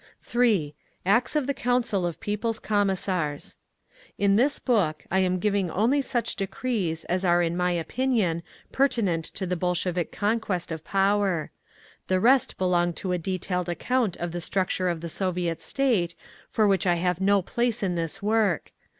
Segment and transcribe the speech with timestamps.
[0.23, 0.73] 3.
[1.05, 3.57] ACTS OF THE COUNCIL OF PEOPLE's COMMISSARS
[4.17, 8.41] In this book I am giving only such decrees as are in my opinion
[8.71, 11.51] pertinent to the Bolshevik conquest of power.
[12.07, 16.15] The rest belong to a detailed account of the Structure of the Soviet State,
[16.49, 18.71] for which I have no place in this work.